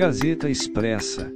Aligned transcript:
Gazeta 0.00 0.48
Expressa. 0.48 1.30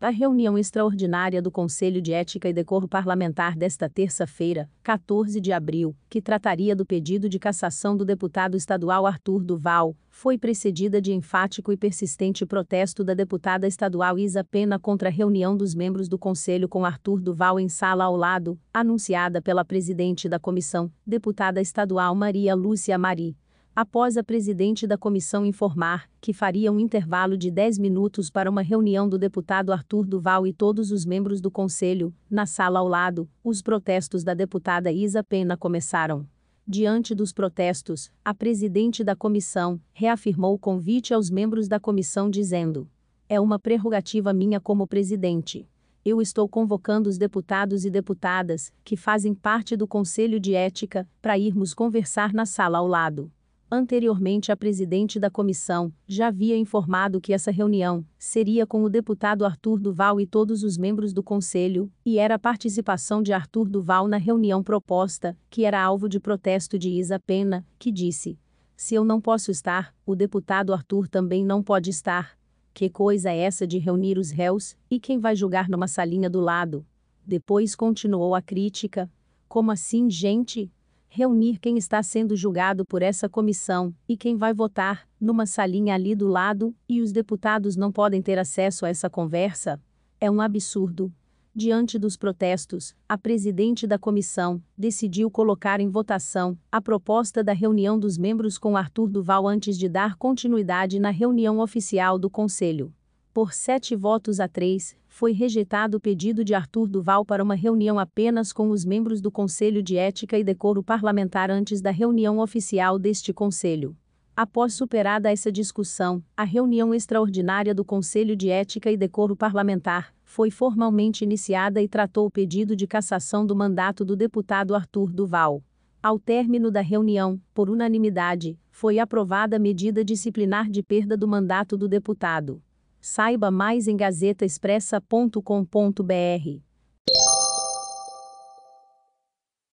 A 0.00 0.08
reunião 0.08 0.58
extraordinária 0.58 1.40
do 1.40 1.48
Conselho 1.48 2.02
de 2.02 2.12
Ética 2.12 2.48
e 2.48 2.52
Decoro 2.52 2.88
Parlamentar 2.88 3.54
desta 3.54 3.88
terça-feira, 3.88 4.68
14 4.82 5.40
de 5.40 5.52
abril, 5.52 5.94
que 6.10 6.20
trataria 6.20 6.74
do 6.74 6.84
pedido 6.84 7.28
de 7.28 7.38
cassação 7.38 7.96
do 7.96 8.04
deputado 8.04 8.56
estadual 8.56 9.06
Arthur 9.06 9.44
Duval, 9.44 9.96
foi 10.10 10.36
precedida 10.36 11.00
de 11.00 11.12
enfático 11.12 11.70
e 11.70 11.76
persistente 11.76 12.44
protesto 12.44 13.04
da 13.04 13.14
deputada 13.14 13.68
estadual 13.68 14.18
Isa 14.18 14.42
Pena 14.42 14.76
contra 14.76 15.08
a 15.08 15.12
reunião 15.12 15.56
dos 15.56 15.72
membros 15.72 16.08
do 16.08 16.18
Conselho 16.18 16.68
com 16.68 16.84
Arthur 16.84 17.20
Duval 17.20 17.60
em 17.60 17.68
sala 17.68 18.02
ao 18.02 18.16
lado, 18.16 18.58
anunciada 18.74 19.40
pela 19.40 19.64
presidente 19.64 20.28
da 20.28 20.40
comissão, 20.40 20.90
deputada 21.06 21.60
estadual 21.60 22.12
Maria 22.16 22.56
Lúcia 22.56 22.98
Mari 22.98 23.36
após 23.74 24.18
a 24.18 24.22
presidente 24.22 24.86
da 24.86 24.98
comissão 24.98 25.46
informar 25.46 26.08
que 26.20 26.32
faria 26.32 26.70
um 26.70 26.78
intervalo 26.78 27.36
de 27.36 27.50
10 27.50 27.78
minutos 27.78 28.30
para 28.30 28.50
uma 28.50 28.60
reunião 28.60 29.08
do 29.08 29.18
deputado 29.18 29.72
Arthur 29.72 30.06
Duval 30.06 30.46
e 30.46 30.52
todos 30.52 30.90
os 30.90 31.06
membros 31.06 31.40
do 31.40 31.50
conselho, 31.50 32.14
na 32.30 32.44
sala 32.44 32.80
ao 32.80 32.86
lado, 32.86 33.28
os 33.42 33.62
protestos 33.62 34.22
da 34.22 34.34
deputada 34.34 34.92
Isa 34.92 35.24
Pena 35.24 35.56
começaram. 35.56 36.26
Diante 36.68 37.14
dos 37.14 37.32
protestos, 37.32 38.12
a 38.24 38.32
presidente 38.32 39.02
da 39.02 39.16
comissão 39.16 39.80
reafirmou 39.92 40.54
o 40.54 40.58
convite 40.58 41.12
aos 41.12 41.30
membros 41.30 41.66
da 41.66 41.80
comissão 41.80 42.30
dizendo: 42.30 42.88
É 43.28 43.40
uma 43.40 43.58
prerrogativa 43.58 44.32
minha 44.32 44.60
como 44.60 44.86
presidente. 44.86 45.66
Eu 46.04 46.20
estou 46.20 46.48
convocando 46.48 47.08
os 47.08 47.16
deputados 47.16 47.84
e 47.84 47.90
deputadas, 47.90 48.72
que 48.84 48.96
fazem 48.96 49.34
parte 49.34 49.76
do 49.76 49.86
Conselho 49.88 50.38
de 50.38 50.54
Ética, 50.54 51.08
para 51.20 51.38
irmos 51.38 51.74
conversar 51.74 52.32
na 52.32 52.44
sala 52.44 52.78
ao 52.78 52.86
lado. 52.86 53.30
Anteriormente, 53.74 54.52
a 54.52 54.56
presidente 54.56 55.18
da 55.18 55.30
comissão 55.30 55.90
já 56.06 56.26
havia 56.26 56.58
informado 56.58 57.18
que 57.18 57.32
essa 57.32 57.50
reunião 57.50 58.04
seria 58.18 58.66
com 58.66 58.84
o 58.84 58.90
deputado 58.90 59.46
Arthur 59.46 59.80
Duval 59.80 60.20
e 60.20 60.26
todos 60.26 60.62
os 60.62 60.76
membros 60.76 61.14
do 61.14 61.22
conselho, 61.22 61.90
e 62.04 62.18
era 62.18 62.34
a 62.34 62.38
participação 62.38 63.22
de 63.22 63.32
Arthur 63.32 63.70
Duval 63.70 64.06
na 64.06 64.18
reunião 64.18 64.62
proposta, 64.62 65.34
que 65.48 65.64
era 65.64 65.82
alvo 65.82 66.06
de 66.06 66.20
protesto 66.20 66.78
de 66.78 66.90
Isa 66.90 67.18
Pena, 67.18 67.66
que 67.78 67.90
disse: 67.90 68.38
Se 68.76 68.94
eu 68.94 69.06
não 69.06 69.18
posso 69.18 69.50
estar, 69.50 69.94
o 70.04 70.14
deputado 70.14 70.74
Arthur 70.74 71.08
também 71.08 71.42
não 71.42 71.62
pode 71.62 71.88
estar. 71.88 72.36
Que 72.74 72.90
coisa 72.90 73.30
é 73.30 73.38
essa 73.38 73.66
de 73.66 73.78
reunir 73.78 74.18
os 74.18 74.30
réus, 74.30 74.76
e 74.90 75.00
quem 75.00 75.18
vai 75.18 75.34
julgar 75.34 75.66
numa 75.66 75.88
salinha 75.88 76.28
do 76.28 76.40
lado? 76.40 76.84
Depois 77.26 77.74
continuou 77.74 78.34
a 78.34 78.42
crítica. 78.42 79.10
Como 79.48 79.70
assim, 79.70 80.10
gente? 80.10 80.70
Reunir 81.14 81.58
quem 81.58 81.76
está 81.76 82.02
sendo 82.02 82.34
julgado 82.34 82.86
por 82.86 83.02
essa 83.02 83.28
comissão 83.28 83.94
e 84.08 84.16
quem 84.16 84.34
vai 84.34 84.54
votar, 84.54 85.06
numa 85.20 85.44
salinha 85.44 85.94
ali 85.94 86.14
do 86.14 86.26
lado, 86.26 86.74
e 86.88 87.02
os 87.02 87.12
deputados 87.12 87.76
não 87.76 87.92
podem 87.92 88.22
ter 88.22 88.38
acesso 88.38 88.86
a 88.86 88.88
essa 88.88 89.10
conversa? 89.10 89.78
É 90.18 90.30
um 90.30 90.40
absurdo. 90.40 91.12
Diante 91.54 91.98
dos 91.98 92.16
protestos, 92.16 92.96
a 93.06 93.18
presidente 93.18 93.86
da 93.86 93.98
comissão 93.98 94.62
decidiu 94.74 95.30
colocar 95.30 95.80
em 95.80 95.90
votação 95.90 96.58
a 96.72 96.80
proposta 96.80 97.44
da 97.44 97.52
reunião 97.52 97.98
dos 97.98 98.16
membros 98.16 98.56
com 98.56 98.74
Arthur 98.74 99.10
Duval 99.10 99.46
antes 99.46 99.76
de 99.76 99.90
dar 99.90 100.16
continuidade 100.16 100.98
na 100.98 101.10
reunião 101.10 101.58
oficial 101.58 102.18
do 102.18 102.30
Conselho. 102.30 102.90
Por 103.34 103.54
sete 103.54 103.96
votos 103.96 104.40
a 104.40 104.46
três, 104.46 104.94
foi 105.08 105.32
rejeitado 105.32 105.96
o 105.96 106.00
pedido 106.00 106.44
de 106.44 106.52
Arthur 106.52 106.86
Duval 106.86 107.24
para 107.24 107.42
uma 107.42 107.54
reunião 107.54 107.98
apenas 107.98 108.52
com 108.52 108.68
os 108.68 108.84
membros 108.84 109.22
do 109.22 109.30
Conselho 109.30 109.82
de 109.82 109.96
Ética 109.96 110.38
e 110.38 110.44
Decoro 110.44 110.82
Parlamentar 110.82 111.50
antes 111.50 111.80
da 111.80 111.90
reunião 111.90 112.40
oficial 112.40 112.98
deste 112.98 113.32
Conselho. 113.32 113.96
Após 114.36 114.74
superada 114.74 115.32
essa 115.32 115.50
discussão, 115.50 116.22
a 116.36 116.44
reunião 116.44 116.92
extraordinária 116.92 117.74
do 117.74 117.86
Conselho 117.86 118.36
de 118.36 118.50
Ética 118.50 118.90
e 118.92 118.98
Decoro 118.98 119.34
Parlamentar 119.34 120.14
foi 120.24 120.50
formalmente 120.50 121.24
iniciada 121.24 121.80
e 121.80 121.88
tratou 121.88 122.26
o 122.26 122.30
pedido 122.30 122.76
de 122.76 122.86
cassação 122.86 123.46
do 123.46 123.56
mandato 123.56 124.04
do 124.04 124.14
deputado 124.14 124.74
Arthur 124.74 125.10
Duval. 125.10 125.64
Ao 126.02 126.18
término 126.18 126.70
da 126.70 126.82
reunião, 126.82 127.40
por 127.54 127.70
unanimidade, 127.70 128.58
foi 128.70 128.98
aprovada 128.98 129.56
a 129.56 129.58
medida 129.58 130.04
disciplinar 130.04 130.68
de 130.68 130.82
perda 130.82 131.16
do 131.16 131.26
mandato 131.26 131.78
do 131.78 131.88
deputado. 131.88 132.62
Saiba 133.02 133.50
mais 133.50 133.88
em 133.88 133.96
gazetaexpressa.com.br. 133.96 136.71